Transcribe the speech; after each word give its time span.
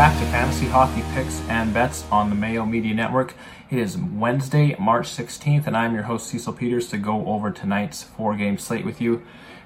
back 0.00 0.18
to 0.18 0.24
Fantasy 0.30 0.64
Hockey 0.64 1.04
Picks 1.12 1.42
and 1.50 1.74
Bets 1.74 2.06
on 2.10 2.30
the 2.30 2.34
Mayo 2.34 2.64
Media 2.64 2.94
Network. 2.94 3.34
It 3.68 3.78
is 3.78 3.98
Wednesday, 3.98 4.74
March 4.80 5.06
16th, 5.06 5.66
and 5.66 5.76
I'm 5.76 5.92
your 5.92 6.04
host, 6.04 6.28
Cecil 6.28 6.54
Peters, 6.54 6.88
to 6.88 6.96
go 6.96 7.26
over 7.26 7.50
tonight's 7.50 8.02
four 8.02 8.34
game 8.34 8.56
slate 8.56 8.86
with 8.86 9.02
you. 9.02 9.20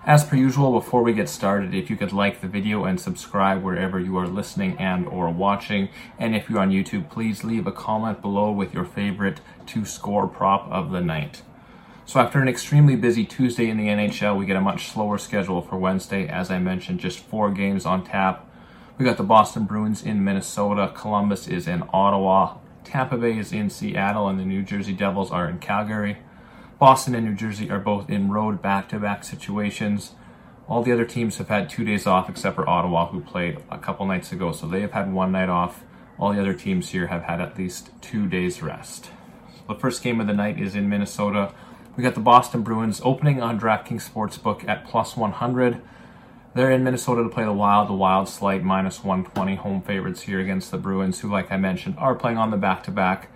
As 0.05 0.25
per 0.25 0.35
usual, 0.35 0.73
before 0.73 1.05
we 1.05 1.13
get 1.13 1.29
started, 1.29 1.73
if 1.73 1.89
you 1.89 1.95
could 1.95 2.13
like 2.13 2.41
the 2.41 2.49
video 2.49 2.83
and 2.83 3.01
subscribe 3.01 3.63
wherever 3.63 4.01
you 4.01 4.17
are 4.17 4.27
listening 4.27 4.77
and 4.77 5.07
or 5.07 5.31
watching, 5.31 5.89
and 6.19 6.35
if 6.35 6.51
you're 6.51 6.59
on 6.59 6.73
YouTube, 6.73 7.11
please 7.11 7.45
leave 7.45 7.69
a 7.69 7.73
comment 7.73 8.21
below 8.21 8.51
with 8.51 8.75
your 8.75 8.85
favorite 8.85 9.41
to 9.67 9.85
score 9.85 10.27
prop 10.27 10.69
of 10.69 10.91
the 10.91 11.01
night. 11.01 11.43
So 12.07 12.19
after 12.19 12.41
an 12.41 12.49
extremely 12.49 12.97
busy 12.97 13.25
Tuesday 13.25 13.71
in 13.71 13.77
the 13.77 13.87
NHL, 13.87 14.37
we 14.37 14.47
get 14.47 14.57
a 14.57 14.61
much 14.61 14.89
slower 14.89 15.17
schedule 15.17 15.63
for 15.63 15.77
Wednesday. 15.77 16.27
As 16.27 16.51
I 16.51 16.59
mentioned, 16.59 16.99
just 16.99 17.21
four 17.21 17.53
games 17.53 17.87
on 17.87 18.03
tap. 18.03 18.51
We 18.97 19.05
got 19.05 19.17
the 19.17 19.25
Boston 19.25 19.65
Bruins 19.65 20.05
in 20.05 20.23
Minnesota, 20.23 20.93
Columbus 20.95 21.49
is 21.49 21.67
in 21.67 21.83
Ottawa, 21.93 22.59
Tampa 22.85 23.17
Bay 23.17 23.37
is 23.37 23.53
in 23.53 23.69
Seattle, 23.69 24.29
and 24.29 24.39
the 24.39 24.45
New 24.45 24.63
Jersey 24.63 24.93
Devils 24.93 25.33
are 25.33 25.49
in 25.49 25.59
Calgary. 25.59 26.19
Boston 26.79 27.17
and 27.17 27.27
New 27.27 27.35
Jersey 27.35 27.69
are 27.71 27.81
both 27.81 28.09
in 28.09 28.31
road 28.31 28.63
back 28.63 28.89
to 28.91 29.01
back 29.01 29.25
situations. 29.25 30.13
All 30.69 30.85
the 30.85 30.93
other 30.93 31.05
teams 31.05 31.39
have 31.39 31.49
had 31.49 31.69
two 31.69 31.85
days 31.85 32.07
off 32.07 32.29
except 32.29 32.55
for 32.55 32.69
Ottawa, 32.69 33.09
who 33.09 33.21
played 33.21 33.59
a 33.69 33.79
couple 33.79 34.07
nights 34.07 34.31
ago, 34.31 34.53
so 34.53 34.69
they 34.69 34.83
have 34.83 34.93
had 34.93 35.13
one 35.13 35.33
night 35.33 35.49
off. 35.49 35.83
All 36.17 36.33
the 36.33 36.41
other 36.41 36.55
teams 36.55 36.91
here 36.91 37.09
have 37.09 37.25
had 37.25 37.41
at 37.41 37.59
least 37.59 37.91
two 38.01 38.29
days 38.29 38.63
rest. 38.63 39.11
The 39.67 39.75
first 39.75 40.05
game 40.05 40.21
of 40.21 40.29
the 40.29 40.35
night 40.35 40.61
is 40.61 40.77
in 40.77 40.89
Minnesota. 40.89 41.53
We 41.97 42.05
got 42.05 42.15
the 42.15 42.21
Boston 42.21 42.63
Bruins 42.63 43.01
opening 43.03 43.43
on 43.43 43.59
DraftKings 43.59 44.09
Sportsbook 44.09 44.69
at 44.69 44.87
plus 44.87 45.17
100. 45.17 45.83
They're 46.55 46.71
in 46.71 46.85
Minnesota 46.85 47.25
to 47.25 47.29
play 47.29 47.43
the 47.43 47.53
Wild. 47.53 47.89
The 47.89 47.95
Wild 47.95 48.29
slight 48.29 48.63
minus 48.63 49.03
120 49.03 49.57
home 49.57 49.83
favorites 49.83 50.23
here 50.23 50.39
against 50.39 50.71
the 50.71 50.79
Bruins, 50.79 51.19
who, 51.19 51.29
like 51.29 51.51
I 51.51 51.57
mentioned, 51.57 51.97
are 51.99 52.15
playing 52.15 52.39
on 52.39 52.53
the 52.53 52.57
back 52.57 52.85
to 52.85 52.93
back. 52.93 53.29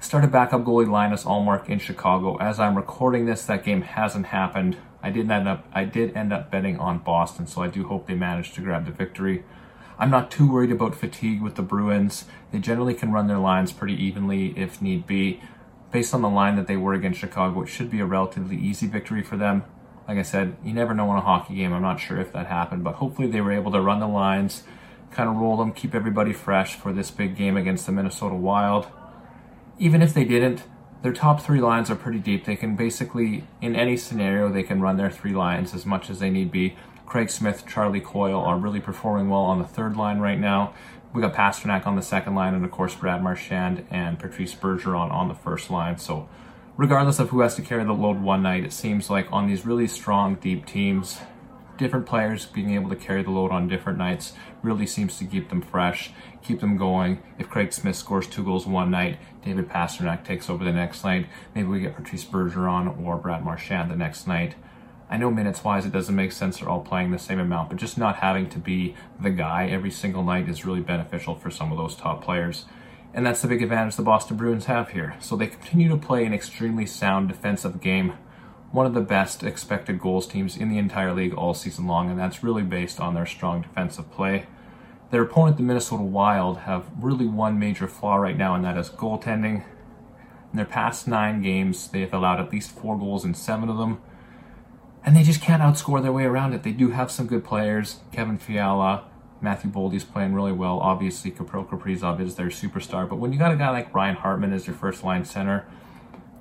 Started 0.00 0.32
backup 0.32 0.64
goalie 0.64 0.88
Linus 0.88 1.24
Ullmark 1.24 1.68
in 1.68 1.78
Chicago. 1.78 2.38
As 2.38 2.58
I'm 2.58 2.74
recording 2.74 3.26
this, 3.26 3.44
that 3.44 3.64
game 3.64 3.82
hasn't 3.82 4.26
happened. 4.26 4.78
I 5.02 5.10
did 5.10 5.30
end 5.30 5.46
up 5.46 5.66
I 5.74 5.84
did 5.84 6.16
end 6.16 6.32
up 6.32 6.50
betting 6.50 6.78
on 6.78 7.00
Boston, 7.00 7.46
so 7.46 7.60
I 7.60 7.68
do 7.68 7.86
hope 7.86 8.06
they 8.06 8.14
manage 8.14 8.54
to 8.54 8.62
grab 8.62 8.86
the 8.86 8.92
victory. 8.92 9.44
I'm 9.98 10.10
not 10.10 10.30
too 10.30 10.50
worried 10.50 10.72
about 10.72 10.94
fatigue 10.94 11.42
with 11.42 11.56
the 11.56 11.62
Bruins. 11.62 12.24
They 12.50 12.60
generally 12.60 12.94
can 12.94 13.12
run 13.12 13.26
their 13.26 13.38
lines 13.38 13.72
pretty 13.72 14.02
evenly 14.02 14.58
if 14.58 14.80
need 14.80 15.06
be. 15.06 15.42
Based 15.92 16.14
on 16.14 16.22
the 16.22 16.30
line 16.30 16.56
that 16.56 16.66
they 16.66 16.78
were 16.78 16.94
against 16.94 17.20
Chicago, 17.20 17.62
it 17.62 17.66
should 17.66 17.90
be 17.90 18.00
a 18.00 18.06
relatively 18.06 18.56
easy 18.56 18.86
victory 18.86 19.22
for 19.22 19.36
them 19.36 19.64
like 20.06 20.18
I 20.18 20.22
said, 20.22 20.56
you 20.62 20.72
never 20.72 20.94
know 20.94 21.10
in 21.12 21.16
a 21.16 21.22
hockey 21.22 21.54
game. 21.54 21.72
I'm 21.72 21.82
not 21.82 22.00
sure 22.00 22.20
if 22.20 22.32
that 22.32 22.46
happened, 22.46 22.84
but 22.84 22.96
hopefully 22.96 23.28
they 23.28 23.40
were 23.40 23.52
able 23.52 23.72
to 23.72 23.80
run 23.80 24.00
the 24.00 24.06
lines, 24.06 24.64
kind 25.10 25.28
of 25.28 25.36
roll 25.36 25.56
them, 25.56 25.72
keep 25.72 25.94
everybody 25.94 26.32
fresh 26.32 26.74
for 26.74 26.92
this 26.92 27.10
big 27.10 27.36
game 27.36 27.56
against 27.56 27.86
the 27.86 27.92
Minnesota 27.92 28.34
Wild. 28.34 28.86
Even 29.78 30.02
if 30.02 30.12
they 30.12 30.24
didn't, 30.24 30.64
their 31.02 31.12
top 31.12 31.40
three 31.40 31.60
lines 31.60 31.90
are 31.90 31.96
pretty 31.96 32.18
deep. 32.18 32.44
They 32.44 32.56
can 32.56 32.76
basically, 32.76 33.44
in 33.60 33.76
any 33.76 33.96
scenario, 33.96 34.50
they 34.50 34.62
can 34.62 34.80
run 34.80 34.96
their 34.96 35.10
three 35.10 35.34
lines 35.34 35.74
as 35.74 35.84
much 35.84 36.08
as 36.10 36.18
they 36.18 36.30
need 36.30 36.50
be. 36.50 36.76
Craig 37.06 37.30
Smith, 37.30 37.64
Charlie 37.66 38.00
Coyle 38.00 38.40
are 38.40 38.58
really 38.58 38.80
performing 38.80 39.28
well 39.28 39.42
on 39.42 39.58
the 39.58 39.68
third 39.68 39.96
line 39.96 40.18
right 40.18 40.38
now. 40.38 40.74
We 41.12 41.20
got 41.22 41.34
Pastrnak 41.34 41.86
on 41.86 41.94
the 41.94 42.02
second 42.02 42.34
line, 42.34 42.54
and 42.54 42.64
of 42.64 42.70
course 42.70 42.94
Brad 42.94 43.22
Marchand 43.22 43.86
and 43.90 44.18
Patrice 44.18 44.54
Bergeron 44.54 45.12
on 45.12 45.28
the 45.28 45.34
first 45.34 45.70
line. 45.70 45.98
So 45.98 46.28
regardless 46.76 47.18
of 47.18 47.30
who 47.30 47.40
has 47.40 47.54
to 47.54 47.62
carry 47.62 47.84
the 47.84 47.92
load 47.92 48.20
one 48.20 48.42
night, 48.42 48.64
it 48.64 48.72
seems 48.72 49.10
like 49.10 49.32
on 49.32 49.46
these 49.46 49.64
really 49.64 49.86
strong, 49.86 50.34
deep 50.36 50.66
teams, 50.66 51.18
different 51.76 52.06
players 52.06 52.46
being 52.46 52.74
able 52.74 52.88
to 52.88 52.96
carry 52.96 53.22
the 53.22 53.30
load 53.30 53.50
on 53.50 53.68
different 53.68 53.98
nights 53.98 54.32
really 54.62 54.86
seems 54.86 55.18
to 55.18 55.24
keep 55.24 55.48
them 55.48 55.60
fresh, 55.60 56.12
keep 56.42 56.60
them 56.60 56.76
going. 56.76 57.22
If 57.38 57.48
Craig 57.48 57.72
Smith 57.72 57.96
scores 57.96 58.26
two 58.26 58.44
goals 58.44 58.66
one 58.66 58.90
night, 58.90 59.18
David 59.44 59.68
Pastrnak 59.68 60.24
takes 60.24 60.48
over 60.48 60.64
the 60.64 60.72
next 60.72 61.04
night. 61.04 61.26
Maybe 61.54 61.68
we 61.68 61.80
get 61.80 61.96
Patrice 61.96 62.24
Bergeron 62.24 63.04
or 63.04 63.16
Brad 63.16 63.44
Marchand 63.44 63.90
the 63.90 63.96
next 63.96 64.26
night. 64.26 64.54
I 65.10 65.16
know 65.16 65.30
minutes 65.30 65.62
wise 65.62 65.84
it 65.84 65.92
doesn't 65.92 66.14
make 66.14 66.32
sense 66.32 66.58
they're 66.58 66.68
all 66.68 66.80
playing 66.80 67.10
the 67.10 67.18
same 67.18 67.38
amount, 67.38 67.68
but 67.68 67.78
just 67.78 67.98
not 67.98 68.16
having 68.16 68.48
to 68.50 68.58
be 68.58 68.94
the 69.20 69.30
guy 69.30 69.68
every 69.68 69.90
single 69.90 70.24
night 70.24 70.48
is 70.48 70.64
really 70.64 70.80
beneficial 70.80 71.34
for 71.34 71.50
some 71.50 71.70
of 71.70 71.78
those 71.78 71.94
top 71.94 72.24
players. 72.24 72.64
And 73.14 73.24
that's 73.24 73.42
the 73.42 73.48
big 73.48 73.62
advantage 73.62 73.94
the 73.94 74.02
Boston 74.02 74.36
Bruins 74.36 74.64
have 74.64 74.90
here. 74.90 75.14
So 75.20 75.36
they 75.36 75.46
continue 75.46 75.88
to 75.88 75.96
play 75.96 76.26
an 76.26 76.34
extremely 76.34 76.84
sound 76.84 77.28
defensive 77.28 77.80
game. 77.80 78.14
One 78.72 78.86
of 78.86 78.94
the 78.94 79.00
best 79.00 79.44
expected 79.44 80.00
goals 80.00 80.26
teams 80.26 80.56
in 80.56 80.68
the 80.68 80.78
entire 80.78 81.14
league 81.14 81.32
all 81.32 81.54
season 81.54 81.86
long, 81.86 82.10
and 82.10 82.18
that's 82.18 82.42
really 82.42 82.64
based 82.64 82.98
on 82.98 83.14
their 83.14 83.24
strong 83.24 83.62
defensive 83.62 84.10
play. 84.10 84.46
Their 85.12 85.22
opponent, 85.22 85.58
the 85.58 85.62
Minnesota 85.62 86.02
Wild, 86.02 86.58
have 86.58 86.90
really 87.00 87.26
one 87.26 87.56
major 87.56 87.86
flaw 87.86 88.16
right 88.16 88.36
now, 88.36 88.56
and 88.56 88.64
that 88.64 88.76
is 88.76 88.90
goaltending. 88.90 89.62
In 90.50 90.56
their 90.56 90.64
past 90.64 91.06
nine 91.06 91.40
games, 91.40 91.86
they 91.86 92.00
have 92.00 92.12
allowed 92.12 92.40
at 92.40 92.50
least 92.50 92.72
four 92.72 92.98
goals 92.98 93.24
in 93.24 93.34
seven 93.34 93.68
of 93.68 93.78
them, 93.78 94.02
and 95.04 95.14
they 95.14 95.22
just 95.22 95.40
can't 95.40 95.62
outscore 95.62 96.02
their 96.02 96.12
way 96.12 96.24
around 96.24 96.52
it. 96.52 96.64
They 96.64 96.72
do 96.72 96.90
have 96.90 97.12
some 97.12 97.28
good 97.28 97.44
players. 97.44 98.00
Kevin 98.10 98.38
Fiala, 98.38 99.04
Matthew 99.44 99.70
Boldy's 99.70 100.04
playing 100.04 100.34
really 100.34 100.52
well. 100.52 100.80
Obviously, 100.80 101.30
Kirill 101.30 101.66
Kaprizov 101.66 102.18
is 102.18 102.34
their 102.36 102.46
superstar. 102.46 103.06
But 103.06 103.16
when 103.16 103.32
you 103.32 103.38
got 103.38 103.52
a 103.52 103.56
guy 103.56 103.68
like 103.68 103.94
Ryan 103.94 104.16
Hartman 104.16 104.54
as 104.54 104.66
your 104.66 104.74
first 104.74 105.04
line 105.04 105.26
center, 105.26 105.66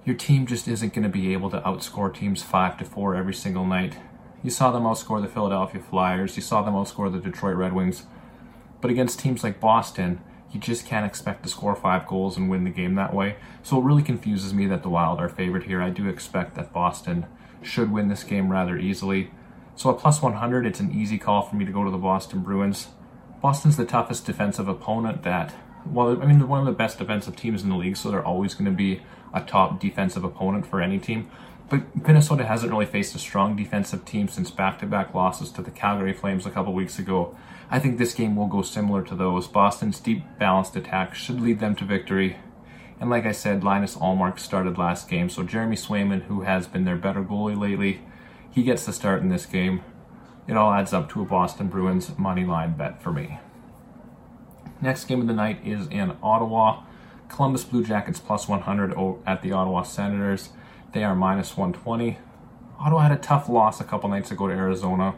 your 0.05 0.15
team 0.15 0.47
just 0.47 0.69
isn't 0.69 0.93
going 0.93 1.03
to 1.03 1.09
be 1.09 1.33
able 1.33 1.49
to 1.49 1.59
outscore 1.61 2.13
teams 2.13 2.41
5 2.41 2.77
to 2.77 2.85
4 2.85 3.15
every 3.15 3.33
single 3.33 3.65
night. 3.65 3.97
You 4.41 4.49
saw 4.49 4.71
them 4.71 4.83
outscore 4.83 5.21
the 5.21 5.27
Philadelphia 5.27 5.81
Flyers, 5.81 6.35
you 6.37 6.41
saw 6.41 6.61
them 6.61 6.73
outscore 6.73 7.11
the 7.11 7.19
Detroit 7.19 7.57
Red 7.57 7.73
Wings. 7.73 8.03
But 8.79 8.89
against 8.89 9.19
teams 9.19 9.43
like 9.43 9.59
Boston, 9.59 10.21
you 10.51 10.59
just 10.59 10.85
can't 10.85 11.05
expect 11.05 11.43
to 11.43 11.49
score 11.49 11.75
five 11.75 12.07
goals 12.07 12.37
and 12.37 12.49
win 12.49 12.63
the 12.63 12.69
game 12.69 12.95
that 12.95 13.13
way. 13.13 13.35
So 13.63 13.79
it 13.79 13.83
really 13.83 14.03
confuses 14.03 14.53
me 14.53 14.65
that 14.67 14.81
the 14.81 14.89
Wild 14.89 15.19
are 15.19 15.29
favored 15.29 15.63
here. 15.63 15.81
I 15.81 15.89
do 15.89 16.07
expect 16.07 16.55
that 16.55 16.71
Boston 16.71 17.25
should 17.61 17.91
win 17.91 18.07
this 18.07 18.23
game 18.23 18.49
rather 18.49 18.77
easily. 18.77 19.31
So 19.75 19.89
at 19.89 19.97
plus 19.97 20.21
100, 20.21 20.65
it's 20.65 20.79
an 20.79 20.91
easy 20.91 21.17
call 21.17 21.41
for 21.41 21.55
me 21.55 21.65
to 21.65 21.71
go 21.71 21.83
to 21.83 21.91
the 21.91 21.97
Boston 21.97 22.41
Bruins. 22.41 22.87
Boston's 23.41 23.77
the 23.77 23.85
toughest 23.85 24.25
defensive 24.25 24.67
opponent 24.67 25.23
that, 25.23 25.53
well, 25.85 26.21
I 26.21 26.25
mean, 26.25 26.37
they're 26.37 26.47
one 26.47 26.59
of 26.59 26.65
the 26.65 26.71
best 26.71 26.99
defensive 26.99 27.35
teams 27.35 27.63
in 27.63 27.69
the 27.69 27.75
league, 27.75 27.97
so 27.97 28.09
they're 28.09 28.25
always 28.25 28.53
going 28.53 28.65
to 28.65 28.71
be 28.71 29.01
a 29.33 29.41
top 29.41 29.79
defensive 29.79 30.23
opponent 30.23 30.65
for 30.65 30.79
any 30.79 30.99
team. 30.99 31.29
But 31.69 31.95
Minnesota 32.05 32.45
hasn't 32.45 32.71
really 32.71 32.85
faced 32.85 33.15
a 33.15 33.19
strong 33.19 33.55
defensive 33.55 34.05
team 34.05 34.27
since 34.27 34.51
back 34.51 34.79
to 34.79 34.85
back 34.85 35.13
losses 35.13 35.51
to 35.53 35.61
the 35.61 35.71
Calgary 35.71 36.13
Flames 36.13 36.45
a 36.45 36.51
couple 36.51 36.73
weeks 36.73 36.99
ago. 36.99 37.35
I 37.71 37.79
think 37.79 37.97
this 37.97 38.13
game 38.13 38.35
will 38.35 38.47
go 38.47 38.61
similar 38.61 39.01
to 39.03 39.15
those. 39.15 39.47
Boston's 39.47 39.99
deep, 39.99 40.23
balanced 40.37 40.75
attack 40.75 41.15
should 41.15 41.41
lead 41.41 41.59
them 41.59 41.75
to 41.77 41.85
victory. 41.85 42.37
And 42.99 43.09
like 43.09 43.25
I 43.25 43.31
said, 43.31 43.63
Linus 43.63 43.95
Ullmark 43.95 44.39
started 44.39 44.77
last 44.77 45.09
game, 45.09 45.29
so 45.29 45.43
Jeremy 45.43 45.75
Swayman, 45.75 46.23
who 46.23 46.41
has 46.41 46.67
been 46.67 46.85
their 46.85 46.95
better 46.95 47.23
goalie 47.23 47.59
lately, 47.59 48.01
he 48.53 48.61
gets 48.63 48.85
the 48.85 48.93
start 48.93 49.21
in 49.21 49.29
this 49.29 49.47
game. 49.47 49.83
It 50.47 50.55
all 50.55 50.71
adds 50.71 50.93
up 50.93 51.09
to 51.11 51.21
a 51.21 51.25
Boston 51.25 51.67
Bruins 51.67 52.17
money 52.17 52.45
line 52.45 52.77
bet 52.77 53.01
for 53.01 53.11
me. 53.11 53.39
Next 54.79 55.05
game 55.05 55.21
of 55.21 55.27
the 55.27 55.33
night 55.33 55.65
is 55.65 55.87
in 55.87 56.15
Ottawa. 56.21 56.83
Columbus 57.29 57.63
Blue 57.63 57.83
Jackets 57.83 58.19
plus 58.19 58.47
100 58.47 58.93
at 59.25 59.41
the 59.41 59.51
Ottawa 59.53 59.81
Senators. 59.81 60.49
They 60.91 61.03
are 61.03 61.15
minus 61.15 61.57
120. 61.57 62.19
Ottawa 62.79 63.01
had 63.01 63.11
a 63.11 63.17
tough 63.17 63.49
loss 63.49 63.81
a 63.81 63.83
couple 63.83 64.09
nights 64.09 64.29
ago 64.29 64.47
to 64.47 64.53
Arizona, 64.53 65.15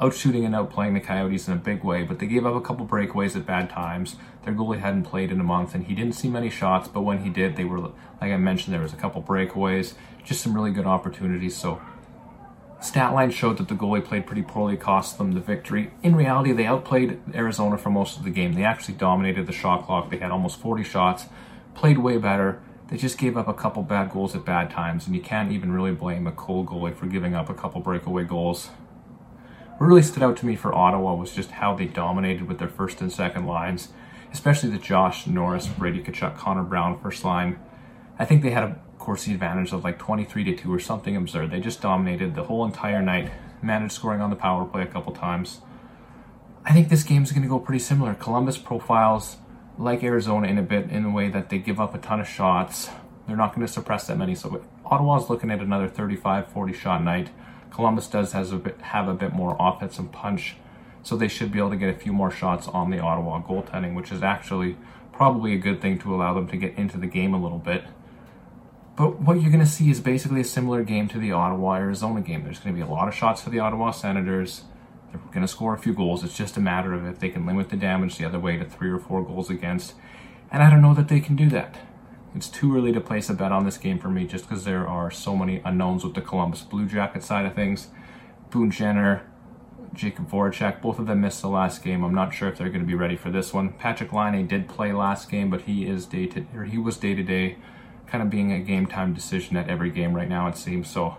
outshooting 0.00 0.46
and 0.46 0.54
outplaying 0.54 0.94
the 0.94 1.00
Coyotes 1.00 1.48
in 1.48 1.54
a 1.54 1.56
big 1.56 1.84
way, 1.84 2.02
but 2.04 2.18
they 2.18 2.26
gave 2.26 2.46
up 2.46 2.54
a 2.54 2.60
couple 2.60 2.86
breakaways 2.86 3.36
at 3.36 3.44
bad 3.44 3.68
times. 3.68 4.16
Their 4.44 4.54
goalie 4.54 4.78
hadn't 4.78 5.02
played 5.02 5.30
in 5.30 5.40
a 5.40 5.44
month, 5.44 5.74
and 5.74 5.84
he 5.84 5.94
didn't 5.94 6.14
see 6.14 6.30
many 6.30 6.48
shots, 6.48 6.88
but 6.88 7.02
when 7.02 7.24
he 7.24 7.28
did, 7.28 7.56
they 7.56 7.64
were, 7.64 7.80
like 7.80 8.32
I 8.32 8.36
mentioned, 8.38 8.72
there 8.72 8.80
was 8.80 8.94
a 8.94 8.96
couple 8.96 9.22
breakaways, 9.22 9.94
just 10.24 10.40
some 10.40 10.54
really 10.54 10.70
good 10.70 10.86
opportunities. 10.86 11.56
So 11.56 11.82
Statline 12.80 13.30
showed 13.30 13.58
that 13.58 13.68
the 13.68 13.74
goalie 13.74 14.02
played 14.02 14.26
pretty 14.26 14.42
poorly, 14.42 14.74
cost 14.74 15.18
them 15.18 15.32
the 15.32 15.40
victory. 15.40 15.92
In 16.02 16.16
reality, 16.16 16.52
they 16.52 16.64
outplayed 16.64 17.20
Arizona 17.34 17.76
for 17.76 17.90
most 17.90 18.16
of 18.16 18.24
the 18.24 18.30
game. 18.30 18.54
They 18.54 18.64
actually 18.64 18.94
dominated 18.94 19.46
the 19.46 19.52
shot 19.52 19.84
clock. 19.84 20.10
They 20.10 20.16
had 20.16 20.30
almost 20.30 20.58
40 20.60 20.82
shots, 20.82 21.26
played 21.74 21.98
way 21.98 22.16
better. 22.16 22.62
They 22.88 22.96
just 22.96 23.18
gave 23.18 23.36
up 23.36 23.48
a 23.48 23.54
couple 23.54 23.82
bad 23.82 24.10
goals 24.10 24.34
at 24.34 24.46
bad 24.46 24.70
times, 24.70 25.06
and 25.06 25.14
you 25.14 25.20
can't 25.20 25.52
even 25.52 25.72
really 25.72 25.92
blame 25.92 26.26
a 26.26 26.32
cold 26.32 26.68
goalie 26.68 26.96
for 26.96 27.06
giving 27.06 27.34
up 27.34 27.50
a 27.50 27.54
couple 27.54 27.82
breakaway 27.82 28.24
goals. 28.24 28.70
What 29.76 29.86
really 29.86 30.02
stood 30.02 30.22
out 30.22 30.38
to 30.38 30.46
me 30.46 30.56
for 30.56 30.74
Ottawa 30.74 31.14
was 31.14 31.34
just 31.34 31.50
how 31.50 31.74
they 31.74 31.84
dominated 31.84 32.48
with 32.48 32.58
their 32.58 32.68
first 32.68 33.02
and 33.02 33.12
second 33.12 33.46
lines, 33.46 33.88
especially 34.32 34.70
the 34.70 34.78
Josh 34.78 35.26
Norris, 35.26 35.66
Brady 35.66 36.02
Tkachuk, 36.02 36.36
Connor 36.38 36.64
Brown 36.64 36.98
first 36.98 37.24
line. 37.24 37.58
I 38.18 38.24
think 38.24 38.42
they 38.42 38.50
had 38.50 38.64
a 38.64 38.80
Corsi 39.00 39.32
advantage 39.32 39.72
of 39.72 39.82
like 39.82 39.98
23 39.98 40.44
to 40.44 40.56
2 40.56 40.72
or 40.72 40.78
something 40.78 41.16
absurd. 41.16 41.50
They 41.50 41.58
just 41.58 41.80
dominated 41.80 42.34
the 42.34 42.44
whole 42.44 42.64
entire 42.64 43.02
night, 43.02 43.32
managed 43.62 43.94
scoring 43.94 44.20
on 44.20 44.30
the 44.30 44.36
power 44.36 44.64
play 44.64 44.82
a 44.82 44.86
couple 44.86 45.12
times. 45.12 45.62
I 46.64 46.72
think 46.74 46.90
this 46.90 47.02
game 47.02 47.22
is 47.22 47.32
going 47.32 47.42
to 47.42 47.48
go 47.48 47.58
pretty 47.58 47.78
similar. 47.80 48.14
Columbus 48.14 48.58
profiles 48.58 49.38
like 49.78 50.04
Arizona 50.04 50.46
in 50.46 50.58
a 50.58 50.62
bit 50.62 50.90
in 50.90 51.02
the 51.02 51.10
way 51.10 51.30
that 51.30 51.48
they 51.48 51.58
give 51.58 51.80
up 51.80 51.94
a 51.94 51.98
ton 51.98 52.20
of 52.20 52.28
shots. 52.28 52.90
They're 53.26 53.36
not 53.36 53.54
going 53.54 53.66
to 53.66 53.72
suppress 53.72 54.06
that 54.06 54.18
many. 54.18 54.34
So 54.34 54.62
Ottawa's 54.84 55.30
looking 55.30 55.50
at 55.50 55.60
another 55.60 55.88
35 55.88 56.48
40 56.48 56.72
shot 56.74 57.02
night. 57.02 57.30
Columbus 57.70 58.06
does 58.06 58.32
has 58.32 58.52
a 58.52 58.56
bit, 58.56 58.78
have 58.82 59.08
a 59.08 59.14
bit 59.14 59.32
more 59.32 59.56
offensive 59.58 60.12
punch. 60.12 60.56
so 61.02 61.16
they 61.16 61.28
should 61.28 61.50
be 61.50 61.58
able 61.58 61.70
to 61.70 61.76
get 61.76 61.88
a 61.88 61.98
few 61.98 62.12
more 62.12 62.30
shots 62.30 62.68
on 62.68 62.90
the 62.90 62.98
Ottawa 62.98 63.40
goaltending, 63.40 63.94
which 63.94 64.12
is 64.12 64.22
actually 64.22 64.76
probably 65.10 65.54
a 65.54 65.58
good 65.58 65.80
thing 65.80 65.98
to 65.98 66.14
allow 66.14 66.34
them 66.34 66.46
to 66.48 66.56
get 66.58 66.76
into 66.76 66.98
the 66.98 67.06
game 67.06 67.32
a 67.32 67.40
little 67.40 67.58
bit. 67.58 67.84
But 69.00 69.18
what 69.18 69.40
you're 69.40 69.50
going 69.50 69.64
to 69.64 69.70
see 69.70 69.88
is 69.88 69.98
basically 69.98 70.42
a 70.42 70.44
similar 70.44 70.84
game 70.84 71.08
to 71.08 71.18
the 71.18 71.32
Ottawa 71.32 71.76
Arizona 71.76 72.20
game. 72.20 72.44
There's 72.44 72.58
going 72.58 72.76
to 72.76 72.78
be 72.78 72.86
a 72.86 72.92
lot 72.92 73.08
of 73.08 73.14
shots 73.14 73.40
for 73.40 73.48
the 73.48 73.58
Ottawa 73.58 73.92
Senators. 73.92 74.64
They're 75.10 75.22
going 75.32 75.40
to 75.40 75.48
score 75.48 75.72
a 75.72 75.78
few 75.78 75.94
goals. 75.94 76.22
It's 76.22 76.36
just 76.36 76.58
a 76.58 76.60
matter 76.60 76.92
of 76.92 77.06
if 77.06 77.18
they 77.18 77.30
can 77.30 77.46
limit 77.46 77.70
the 77.70 77.78
damage 77.78 78.18
the 78.18 78.26
other 78.26 78.38
way 78.38 78.58
to 78.58 78.64
three 78.66 78.90
or 78.90 78.98
four 78.98 79.24
goals 79.24 79.48
against. 79.48 79.94
And 80.50 80.62
I 80.62 80.68
don't 80.68 80.82
know 80.82 80.92
that 80.92 81.08
they 81.08 81.18
can 81.18 81.34
do 81.34 81.48
that. 81.48 81.78
It's 82.34 82.50
too 82.50 82.76
early 82.76 82.92
to 82.92 83.00
place 83.00 83.30
a 83.30 83.32
bet 83.32 83.52
on 83.52 83.64
this 83.64 83.78
game 83.78 83.98
for 83.98 84.10
me 84.10 84.26
just 84.26 84.46
because 84.46 84.66
there 84.66 84.86
are 84.86 85.10
so 85.10 85.34
many 85.34 85.62
unknowns 85.64 86.04
with 86.04 86.12
the 86.12 86.20
Columbus 86.20 86.60
Blue 86.60 86.84
Jacket 86.84 87.22
side 87.22 87.46
of 87.46 87.54
things. 87.54 87.88
Boone 88.50 88.70
Jenner, 88.70 89.22
Jakub 89.94 90.28
Voracek, 90.28 90.82
both 90.82 90.98
of 90.98 91.06
them 91.06 91.22
missed 91.22 91.40
the 91.40 91.48
last 91.48 91.82
game. 91.82 92.04
I'm 92.04 92.14
not 92.14 92.34
sure 92.34 92.50
if 92.50 92.58
they're 92.58 92.68
going 92.68 92.82
to 92.82 92.86
be 92.86 92.94
ready 92.94 93.16
for 93.16 93.30
this 93.30 93.54
one. 93.54 93.72
Patrick 93.72 94.12
Laine 94.12 94.46
did 94.46 94.68
play 94.68 94.92
last 94.92 95.30
game, 95.30 95.48
but 95.48 95.62
he 95.62 95.88
is 95.88 96.04
day 96.04 96.26
to 96.26 96.44
he 96.64 96.76
was 96.76 96.98
day 96.98 97.14
to 97.14 97.22
day, 97.22 97.56
kind 98.10 98.22
of 98.22 98.30
being 98.30 98.52
a 98.52 98.58
game 98.58 98.86
time 98.86 99.14
decision 99.14 99.56
at 99.56 99.68
every 99.68 99.90
game 99.90 100.14
right 100.14 100.28
now 100.28 100.48
it 100.48 100.56
seems. 100.56 100.90
So 100.90 101.16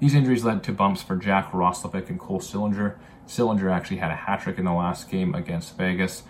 these 0.00 0.14
injuries 0.14 0.44
led 0.44 0.62
to 0.64 0.72
bumps 0.72 1.02
for 1.02 1.16
Jack 1.16 1.52
Roslovic 1.52 2.08
and 2.08 2.18
Cole 2.18 2.40
Sillinger. 2.40 2.96
Sillinger 3.26 3.70
actually 3.70 3.98
had 3.98 4.10
a 4.10 4.16
hat 4.16 4.40
trick 4.40 4.58
in 4.58 4.64
the 4.64 4.72
last 4.72 5.10
game 5.10 5.34
against 5.34 5.76
Vegas. 5.76 6.22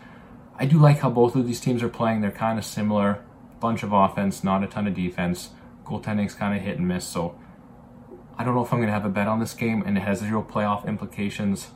I 0.59 0.67
do 0.67 0.79
like 0.79 0.99
how 0.99 1.09
both 1.09 1.37
of 1.37 1.47
these 1.47 1.61
teams 1.61 1.83
are 1.83 1.89
playing. 1.89 2.21
They're 2.21 2.31
kind 2.31 2.59
of 2.59 2.65
similar. 2.65 3.25
Bunch 3.61 3.83
of 3.83 3.93
offense, 3.93 4.43
not 4.43 4.65
a 4.65 4.67
ton 4.67 4.87
of 4.87 4.95
defense. 4.95 5.51
Goaltending's 5.85 6.35
kind 6.35 6.57
of 6.57 6.63
hit 6.63 6.79
and 6.79 6.89
miss. 6.89 7.07
So 7.07 7.39
I 8.37 8.45
don't 8.45 8.55
know 8.55 8.65
if 8.65 8.73
I'm 8.73 8.79
going 8.79 8.89
to 8.89 8.93
have 8.93 9.05
a 9.05 9.11
bet 9.11 9.29
on 9.29 9.39
this 9.39 9.55
game, 9.55 9.83
and 9.87 9.97
it 9.97 10.01
has 10.01 10.19
zero 10.19 10.43
playoff 10.43 10.87
implications 10.87 11.69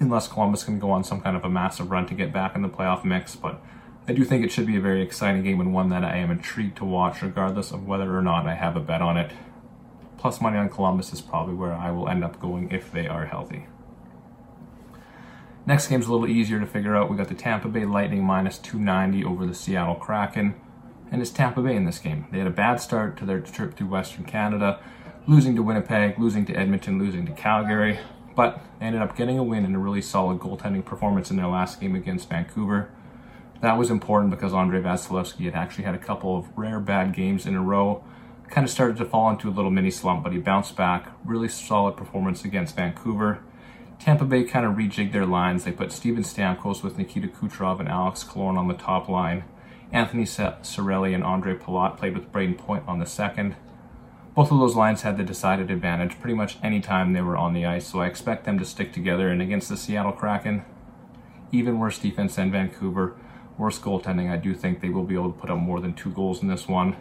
unless 0.00 0.28
Columbus 0.28 0.64
can 0.64 0.78
go 0.78 0.90
on 0.90 1.04
some 1.04 1.20
kind 1.20 1.36
of 1.36 1.44
a 1.44 1.50
massive 1.50 1.90
run 1.90 2.06
to 2.06 2.14
get 2.14 2.32
back 2.32 2.54
in 2.54 2.62
the 2.62 2.68
playoff 2.68 3.04
mix. 3.04 3.36
But 3.36 3.62
I 4.06 4.12
do 4.12 4.24
think 4.24 4.44
it 4.44 4.52
should 4.52 4.66
be 4.66 4.76
a 4.76 4.80
very 4.80 5.02
exciting 5.02 5.42
game 5.42 5.60
and 5.60 5.72
one 5.72 5.88
that 5.88 6.04
I 6.04 6.16
am 6.16 6.30
intrigued 6.30 6.76
to 6.78 6.84
watch, 6.84 7.22
regardless 7.22 7.70
of 7.72 7.86
whether 7.86 8.16
or 8.16 8.22
not 8.22 8.46
I 8.46 8.54
have 8.54 8.76
a 8.76 8.80
bet 8.80 9.00
on 9.00 9.16
it 9.16 9.30
plus 10.24 10.40
money 10.40 10.56
on 10.56 10.70
Columbus 10.70 11.12
is 11.12 11.20
probably 11.20 11.54
where 11.54 11.74
I 11.74 11.90
will 11.90 12.08
end 12.08 12.24
up 12.24 12.40
going 12.40 12.70
if 12.70 12.90
they 12.90 13.06
are 13.06 13.26
healthy. 13.26 13.66
Next 15.66 15.88
game's 15.88 16.06
a 16.06 16.12
little 16.12 16.26
easier 16.26 16.58
to 16.58 16.64
figure 16.64 16.96
out. 16.96 17.10
We 17.10 17.16
got 17.18 17.28
the 17.28 17.34
Tampa 17.34 17.68
Bay 17.68 17.84
Lightning 17.84 18.24
minus 18.24 18.56
290 18.56 19.22
over 19.22 19.44
the 19.44 19.52
Seattle 19.52 19.96
Kraken. 19.96 20.54
And 21.12 21.20
it's 21.20 21.30
Tampa 21.30 21.60
Bay 21.60 21.76
in 21.76 21.84
this 21.84 21.98
game. 21.98 22.26
They 22.32 22.38
had 22.38 22.46
a 22.46 22.50
bad 22.50 22.76
start 22.76 23.18
to 23.18 23.26
their 23.26 23.38
trip 23.38 23.76
through 23.76 23.88
Western 23.88 24.24
Canada, 24.24 24.80
losing 25.26 25.54
to 25.56 25.62
Winnipeg, 25.62 26.18
losing 26.18 26.46
to 26.46 26.54
Edmonton, 26.54 26.98
losing 26.98 27.26
to 27.26 27.32
Calgary. 27.32 27.98
But 28.34 28.62
they 28.80 28.86
ended 28.86 29.02
up 29.02 29.18
getting 29.18 29.38
a 29.38 29.44
win 29.44 29.66
and 29.66 29.76
a 29.76 29.78
really 29.78 30.00
solid 30.00 30.38
goaltending 30.38 30.86
performance 30.86 31.30
in 31.30 31.36
their 31.36 31.48
last 31.48 31.82
game 31.82 31.94
against 31.94 32.30
Vancouver. 32.30 32.88
That 33.64 33.78
was 33.78 33.90
important 33.90 34.30
because 34.30 34.52
Andrei 34.52 34.82
Vasilevskiy 34.82 35.46
had 35.46 35.54
actually 35.54 35.84
had 35.84 35.94
a 35.94 35.98
couple 35.98 36.36
of 36.36 36.46
rare 36.54 36.78
bad 36.78 37.14
games 37.14 37.46
in 37.46 37.54
a 37.54 37.62
row 37.62 38.04
kind 38.50 38.62
of 38.62 38.70
started 38.70 38.98
to 38.98 39.06
fall 39.06 39.30
into 39.30 39.48
a 39.48 39.52
little 39.52 39.70
mini 39.70 39.90
slump, 39.90 40.22
but 40.22 40.34
he 40.34 40.38
bounced 40.38 40.76
back. 40.76 41.10
Really 41.24 41.48
solid 41.48 41.96
performance 41.96 42.44
against 42.44 42.76
Vancouver. 42.76 43.40
Tampa 43.98 44.26
Bay 44.26 44.44
kind 44.44 44.66
of 44.66 44.74
rejigged 44.74 45.12
their 45.12 45.24
lines. 45.24 45.64
They 45.64 45.72
put 45.72 45.92
Steven 45.92 46.22
Stamkos 46.22 46.82
with 46.82 46.98
Nikita 46.98 47.28
Kucherov 47.28 47.80
and 47.80 47.88
Alex 47.88 48.22
Killorn 48.22 48.58
on 48.58 48.68
the 48.68 48.74
top 48.74 49.08
line. 49.08 49.44
Anthony 49.90 50.24
Cirelli 50.24 51.14
and 51.14 51.24
Andre 51.24 51.56
Palat 51.56 51.96
played 51.96 52.14
with 52.14 52.30
Brayden 52.30 52.58
Point 52.58 52.84
on 52.86 52.98
the 52.98 53.06
second. 53.06 53.56
Both 54.34 54.52
of 54.52 54.58
those 54.58 54.76
lines 54.76 55.00
had 55.00 55.16
the 55.16 55.24
decided 55.24 55.70
advantage 55.70 56.20
pretty 56.20 56.34
much 56.34 56.58
any 56.62 56.82
time 56.82 57.14
they 57.14 57.22
were 57.22 57.38
on 57.38 57.54
the 57.54 57.64
ice, 57.64 57.86
so 57.86 58.00
I 58.00 58.08
expect 58.08 58.44
them 58.44 58.58
to 58.58 58.64
stick 58.66 58.92
together. 58.92 59.30
And 59.30 59.40
against 59.40 59.70
the 59.70 59.78
Seattle 59.78 60.12
Kraken, 60.12 60.66
even 61.50 61.78
worse 61.78 61.98
defense 61.98 62.34
than 62.34 62.52
Vancouver, 62.52 63.16
worse 63.58 63.78
goaltending, 63.78 64.30
I 64.30 64.36
do 64.36 64.54
think 64.54 64.80
they 64.80 64.88
will 64.88 65.04
be 65.04 65.14
able 65.14 65.32
to 65.32 65.38
put 65.38 65.50
up 65.50 65.58
more 65.58 65.80
than 65.80 65.94
two 65.94 66.10
goals 66.10 66.42
in 66.42 66.48
this 66.48 66.66
one. 66.68 66.96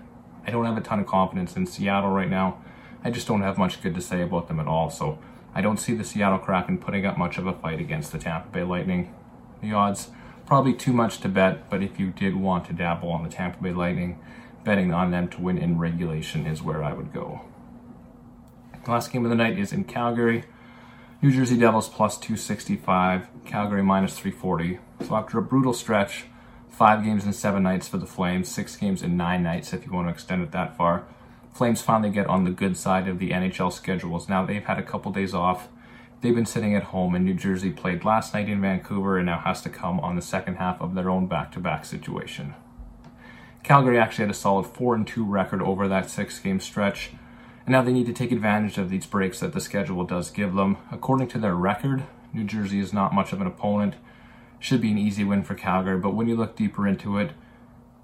I 0.45 0.51
don't 0.51 0.65
have 0.65 0.77
a 0.77 0.81
ton 0.81 0.99
of 0.99 1.07
confidence 1.07 1.55
in 1.55 1.65
Seattle 1.65 2.11
right 2.11 2.29
now. 2.29 2.61
I 3.03 3.11
just 3.11 3.27
don't 3.27 3.41
have 3.41 3.57
much 3.57 3.81
good 3.81 3.95
to 3.95 4.01
say 4.01 4.21
about 4.21 4.47
them 4.47 4.59
at 4.59 4.67
all. 4.67 4.89
So 4.89 5.19
I 5.55 5.61
don't 5.61 5.79
see 5.79 5.93
the 5.93 6.03
Seattle 6.03 6.39
Kraken 6.39 6.77
putting 6.77 7.05
up 7.05 7.17
much 7.17 7.37
of 7.37 7.47
a 7.47 7.53
fight 7.53 7.79
against 7.79 8.11
the 8.11 8.19
Tampa 8.19 8.49
Bay 8.49 8.63
Lightning. 8.63 9.13
The 9.61 9.73
odds 9.73 10.11
probably 10.45 10.73
too 10.73 10.93
much 10.93 11.19
to 11.19 11.29
bet, 11.29 11.69
but 11.69 11.81
if 11.81 11.99
you 11.99 12.11
did 12.11 12.35
want 12.35 12.65
to 12.65 12.73
dabble 12.73 13.09
on 13.09 13.23
the 13.23 13.29
Tampa 13.29 13.61
Bay 13.61 13.71
Lightning, 13.71 14.19
betting 14.63 14.93
on 14.93 15.11
them 15.11 15.27
to 15.29 15.41
win 15.41 15.57
in 15.57 15.77
regulation 15.77 16.45
is 16.45 16.61
where 16.61 16.83
I 16.83 16.93
would 16.93 17.13
go. 17.13 17.41
The 18.83 18.91
last 18.91 19.11
game 19.11 19.23
of 19.23 19.29
the 19.29 19.35
night 19.35 19.57
is 19.57 19.71
in 19.71 19.85
Calgary. 19.85 20.43
New 21.21 21.31
Jersey 21.31 21.57
Devils 21.57 21.87
plus 21.87 22.17
265, 22.17 23.27
Calgary 23.45 23.81
minus 23.81 24.19
340. 24.19 24.79
So 25.07 25.15
after 25.15 25.37
a 25.37 25.41
brutal 25.41 25.73
stretch, 25.73 26.25
five 26.73 27.03
games 27.03 27.23
and 27.23 27.35
seven 27.35 27.63
nights 27.63 27.87
for 27.87 27.97
the 27.97 28.05
Flames, 28.05 28.49
six 28.49 28.75
games 28.75 29.03
and 29.03 29.15
nine 29.15 29.43
nights 29.43 29.73
if 29.73 29.85
you 29.85 29.91
want 29.91 30.07
to 30.07 30.11
extend 30.11 30.41
it 30.41 30.51
that 30.51 30.75
far. 30.75 31.03
Flames 31.53 31.83
finally 31.83 32.09
get 32.09 32.25
on 32.25 32.43
the 32.43 32.49
good 32.49 32.75
side 32.75 33.07
of 33.07 33.19
the 33.19 33.29
NHL 33.29 33.71
schedules. 33.71 34.27
Now 34.27 34.43
they've 34.43 34.65
had 34.65 34.79
a 34.79 34.83
couple 34.83 35.11
days 35.11 35.35
off. 35.35 35.69
They've 36.21 36.33
been 36.33 36.47
sitting 36.47 36.75
at 36.75 36.85
home, 36.85 37.13
and 37.13 37.25
New 37.25 37.35
Jersey 37.35 37.69
played 37.69 38.03
last 38.03 38.33
night 38.33 38.49
in 38.49 38.59
Vancouver 38.59 39.17
and 39.17 39.27
now 39.27 39.39
has 39.39 39.61
to 39.61 39.69
come 39.69 39.99
on 39.99 40.15
the 40.15 40.21
second 40.21 40.55
half 40.55 40.81
of 40.81 40.95
their 40.95 41.11
own 41.11 41.27
back 41.27 41.51
to 41.51 41.59
back 41.59 41.85
situation. 41.85 42.55
Calgary 43.61 43.99
actually 43.99 44.23
had 44.23 44.31
a 44.31 44.37
solid 44.37 44.65
4 44.65 44.95
and 44.95 45.07
2 45.07 45.23
record 45.23 45.61
over 45.61 45.87
that 45.87 46.09
six 46.09 46.39
game 46.39 46.59
stretch, 46.59 47.11
and 47.65 47.73
now 47.73 47.83
they 47.83 47.93
need 47.93 48.07
to 48.07 48.13
take 48.13 48.31
advantage 48.31 48.79
of 48.79 48.89
these 48.89 49.05
breaks 49.05 49.39
that 49.41 49.53
the 49.53 49.61
schedule 49.61 50.03
does 50.05 50.31
give 50.31 50.55
them. 50.55 50.77
According 50.91 51.27
to 51.29 51.37
their 51.37 51.55
record, 51.55 52.03
New 52.33 52.45
Jersey 52.45 52.79
is 52.79 52.93
not 52.93 53.13
much 53.13 53.31
of 53.31 53.41
an 53.41 53.47
opponent 53.47 53.93
should 54.63 54.79
be 54.79 54.91
an 54.91 54.97
easy 54.97 55.25
win 55.25 55.43
for 55.43 55.55
Calgary. 55.55 55.97
But 55.97 56.15
when 56.15 56.29
you 56.29 56.37
look 56.37 56.55
deeper 56.55 56.87
into 56.87 57.17
it, 57.17 57.31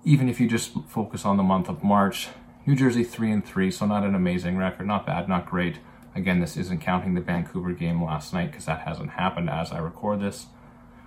even 0.04 0.28
if 0.28 0.42
you 0.42 0.48
just 0.50 0.74
focus 0.90 1.24
on 1.24 1.38
the 1.38 1.44
month 1.44 1.70
of 1.70 1.86
March, 1.86 2.28
New 2.66 2.76
Jersey 2.76 3.06
three 3.06 3.32
and 3.32 3.46
three, 3.46 3.72
so 3.72 3.86
not 3.86 4.04
an 4.04 4.14
amazing 4.14 4.58
record, 4.58 4.86
not 4.86 5.06
bad, 5.06 5.30
not 5.30 5.50
great. 5.50 5.80
Again, 6.14 6.42
this 6.42 6.58
isn't 6.58 6.82
counting 6.82 7.14
the 7.14 7.22
Vancouver 7.22 7.72
game 7.72 8.04
last 8.04 8.34
night 8.34 8.52
because 8.52 8.66
that 8.66 8.82
hasn't 8.82 9.12
happened 9.12 9.50
as 9.50 9.72
I 9.72 9.78
record 9.78 10.20
this. 10.20 10.48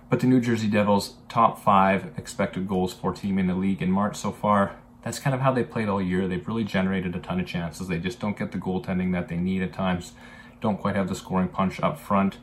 But 0.09 0.21
the 0.21 0.27
New 0.27 0.41
Jersey 0.41 0.67
Devils, 0.67 1.17
top 1.29 1.63
five 1.63 2.17
expected 2.17 2.67
goals 2.67 2.91
for 2.91 3.13
team 3.13 3.37
in 3.37 3.45
the 3.45 3.53
league 3.53 3.83
in 3.83 3.91
March 3.91 4.15
so 4.15 4.31
far. 4.31 4.77
That's 5.03 5.19
kind 5.19 5.35
of 5.35 5.41
how 5.41 5.51
they 5.51 5.63
played 5.63 5.87
all 5.87 6.01
year. 6.01 6.27
They've 6.27 6.47
really 6.47 6.63
generated 6.63 7.15
a 7.15 7.19
ton 7.19 7.39
of 7.39 7.45
chances. 7.45 7.87
They 7.87 7.99
just 7.99 8.19
don't 8.19 8.39
get 8.39 8.53
the 8.53 8.57
goaltending 8.57 9.11
that 9.11 9.27
they 9.27 9.37
need 9.37 9.61
at 9.61 9.73
times. 9.73 10.13
Don't 10.61 10.81
quite 10.81 10.95
have 10.95 11.09
the 11.09 11.15
scoring 11.15 11.49
punch 11.49 11.79
up 11.79 11.99
front 11.99 12.37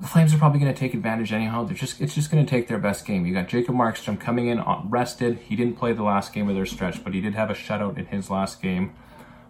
the 0.00 0.06
Flames 0.06 0.32
are 0.32 0.38
probably 0.38 0.60
going 0.60 0.72
to 0.72 0.78
take 0.78 0.94
advantage 0.94 1.32
anyhow. 1.32 1.64
They're 1.64 1.76
just 1.76 2.00
it's 2.00 2.14
just 2.14 2.30
going 2.30 2.44
to 2.44 2.48
take 2.48 2.68
their 2.68 2.78
best 2.78 3.04
game. 3.04 3.26
You 3.26 3.34
got 3.34 3.48
Jacob 3.48 3.74
Markstrom 3.74 4.18
coming 4.18 4.46
in 4.46 4.60
uh, 4.60 4.82
rested. 4.84 5.38
He 5.38 5.56
didn't 5.56 5.76
play 5.76 5.92
the 5.92 6.04
last 6.04 6.32
game 6.32 6.48
of 6.48 6.54
their 6.54 6.66
stretch, 6.66 7.02
but 7.02 7.14
he 7.14 7.20
did 7.20 7.34
have 7.34 7.50
a 7.50 7.54
shutout 7.54 7.98
in 7.98 8.06
his 8.06 8.30
last 8.30 8.62
game. 8.62 8.94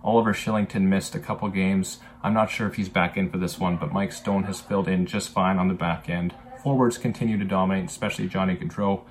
Oliver 0.03 0.33
Kylington 0.33 0.83
missed 0.83 1.15
a 1.15 1.19
couple 1.19 1.49
games. 1.49 1.99
I'm 2.23 2.33
not 2.33 2.51
sure 2.51 2.67
if 2.67 2.77
he's 2.77 2.89
back 2.89 3.17
in 3.17 3.29
for 3.31 3.37
this 3.37 3.59
one, 3.59 3.77
but 3.77 3.93
Mike 3.93 4.13
Stone 4.13 4.45
has 4.45 4.61
filled 4.61 4.89
in 4.89 5.07
just 5.07 5.29
fine 5.29 5.59
on 5.59 5.69
the 5.69 5.75
back 5.75 6.09
end. 6.09 6.35
Forwards 6.63 6.99
continue 6.99 7.37
to 7.39 7.45
dominate, 7.45 7.87
especially 7.87 8.29
Johnny 8.29 8.57
Gaudreau. 8.57 9.03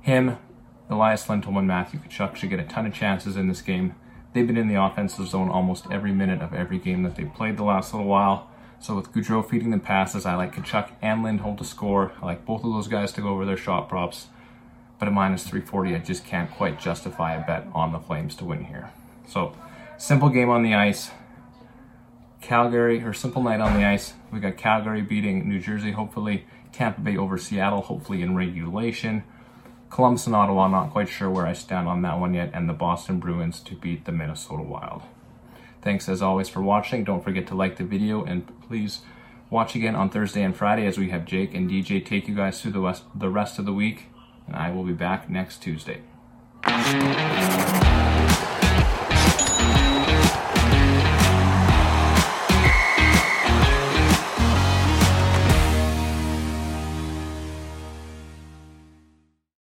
Him, 0.00 0.38
Elias 0.88 1.28
Lindholm, 1.28 1.56
and 1.56 1.66
Matthew 1.66 2.00
Tkachuk 2.00 2.36
should 2.36 2.50
get 2.50 2.60
a 2.60 2.64
ton 2.64 2.86
of 2.86 2.94
chances 2.94 3.36
in 3.36 3.48
this 3.48 3.62
game. 3.62 3.94
They've 4.32 4.46
been 4.46 4.56
in 4.56 4.68
the 4.68 4.80
offensive 4.80 5.26
zone 5.26 5.48
almost 5.48 5.86
every 5.90 6.12
minute 6.12 6.40
of 6.40 6.54
every 6.54 6.78
game 6.78 7.02
that 7.02 7.16
they've 7.16 7.34
played 7.34 7.56
the 7.56 7.64
last 7.64 7.92
little 7.92 8.06
while. 8.06 8.50
So 8.80 8.94
with 8.94 9.12
Gaudreau 9.12 9.48
feeding 9.48 9.70
them 9.70 9.80
passes, 9.80 10.24
I 10.24 10.34
like 10.36 10.54
Tkachuk 10.54 10.90
and 11.02 11.22
Lindholm 11.22 11.56
to 11.56 11.64
score. 11.64 12.12
I 12.22 12.26
like 12.26 12.46
both 12.46 12.64
of 12.64 12.72
those 12.72 12.88
guys 12.88 13.12
to 13.12 13.20
go 13.20 13.28
over 13.28 13.44
their 13.44 13.56
shot 13.56 13.88
props. 13.88 14.28
But 14.98 15.08
at 15.08 15.14
minus 15.14 15.44
340, 15.44 15.94
I 15.94 15.98
just 15.98 16.24
can't 16.24 16.50
quite 16.50 16.80
justify 16.80 17.34
a 17.34 17.46
bet 17.46 17.66
on 17.72 17.92
the 17.92 17.98
Flames 17.98 18.34
to 18.36 18.44
win 18.44 18.64
here. 18.64 18.90
So 19.26 19.54
simple 19.96 20.28
game 20.28 20.48
on 20.48 20.62
the 20.62 20.74
ice. 20.74 21.10
Calgary, 22.40 23.02
or 23.02 23.12
simple 23.12 23.42
night 23.42 23.60
on 23.60 23.74
the 23.74 23.84
ice. 23.84 24.14
We 24.32 24.40
got 24.40 24.56
Calgary 24.56 25.02
beating 25.02 25.48
New 25.48 25.58
Jersey, 25.58 25.92
hopefully. 25.92 26.46
Tampa 26.72 27.00
Bay 27.00 27.16
over 27.16 27.36
Seattle, 27.36 27.82
hopefully 27.82 28.22
in 28.22 28.36
regulation. 28.36 29.24
Columbus 29.90 30.26
and 30.26 30.36
Ottawa, 30.36 30.68
not 30.68 30.90
quite 30.90 31.08
sure 31.08 31.30
where 31.30 31.46
I 31.46 31.52
stand 31.52 31.88
on 31.88 32.02
that 32.02 32.18
one 32.18 32.34
yet. 32.34 32.50
And 32.54 32.68
the 32.68 32.74
Boston 32.74 33.18
Bruins 33.18 33.60
to 33.60 33.74
beat 33.74 34.04
the 34.04 34.12
Minnesota 34.12 34.62
Wild. 34.62 35.02
Thanks 35.88 36.06
as 36.06 36.20
always 36.20 36.50
for 36.50 36.60
watching. 36.60 37.02
Don't 37.02 37.24
forget 37.24 37.46
to 37.46 37.54
like 37.54 37.76
the 37.76 37.82
video 37.82 38.22
and 38.22 38.46
please 38.60 39.00
watch 39.48 39.74
again 39.74 39.94
on 39.94 40.10
Thursday 40.10 40.42
and 40.42 40.54
Friday 40.54 40.84
as 40.84 40.98
we 40.98 41.08
have 41.08 41.24
Jake 41.24 41.54
and 41.54 41.70
DJ 41.70 42.04
take 42.04 42.28
you 42.28 42.34
guys 42.34 42.60
through 42.60 42.72
the 42.72 42.80
rest, 42.80 43.04
the 43.14 43.30
rest 43.30 43.58
of 43.58 43.64
the 43.64 43.72
week. 43.72 44.08
And 44.46 44.54
I 44.54 44.70
will 44.70 44.84
be 44.84 44.92
back 44.92 45.30
next 45.30 45.62
Tuesday. 45.62 46.02